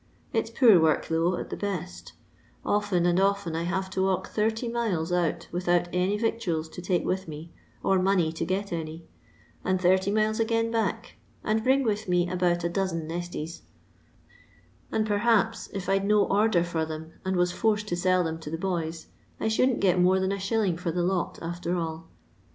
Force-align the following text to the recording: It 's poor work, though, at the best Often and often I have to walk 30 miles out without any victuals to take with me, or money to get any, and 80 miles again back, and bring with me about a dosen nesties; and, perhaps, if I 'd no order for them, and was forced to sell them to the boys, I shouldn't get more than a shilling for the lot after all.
It 0.33 0.47
's 0.47 0.49
poor 0.49 0.79
work, 0.79 1.05
though, 1.09 1.35
at 1.37 1.51
the 1.51 1.55
best 1.55 2.13
Often 2.65 3.05
and 3.05 3.19
often 3.19 3.55
I 3.55 3.65
have 3.65 3.87
to 3.91 4.01
walk 4.01 4.29
30 4.29 4.67
miles 4.67 5.11
out 5.11 5.47
without 5.51 5.89
any 5.93 6.17
victuals 6.17 6.67
to 6.69 6.81
take 6.81 7.05
with 7.05 7.27
me, 7.27 7.51
or 7.83 7.99
money 8.01 8.31
to 8.31 8.43
get 8.43 8.73
any, 8.73 9.05
and 9.63 9.79
80 9.85 10.09
miles 10.09 10.39
again 10.39 10.71
back, 10.71 11.17
and 11.43 11.63
bring 11.63 11.83
with 11.83 12.09
me 12.09 12.27
about 12.27 12.63
a 12.63 12.67
dosen 12.67 13.07
nesties; 13.07 13.61
and, 14.91 15.05
perhaps, 15.05 15.69
if 15.71 15.87
I 15.87 15.99
'd 15.99 16.05
no 16.05 16.23
order 16.25 16.63
for 16.63 16.83
them, 16.83 17.11
and 17.23 17.35
was 17.35 17.51
forced 17.51 17.87
to 17.89 17.95
sell 17.95 18.23
them 18.23 18.39
to 18.39 18.49
the 18.49 18.57
boys, 18.57 19.05
I 19.39 19.49
shouldn't 19.49 19.81
get 19.81 20.01
more 20.01 20.19
than 20.19 20.31
a 20.31 20.39
shilling 20.39 20.77
for 20.77 20.91
the 20.91 21.03
lot 21.03 21.37
after 21.43 21.75
all. 21.75 22.07